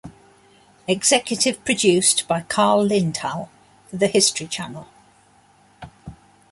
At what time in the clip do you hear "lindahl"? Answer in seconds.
2.89-3.49